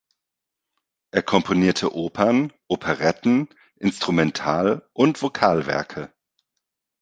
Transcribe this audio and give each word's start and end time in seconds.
Er 1.11 1.21
komponierte 1.21 1.93
Opern, 1.93 2.51
Operetten, 2.67 3.49
Instrumental- 3.75 4.89
und 4.93 5.21
Vokalwerke. 5.21 6.11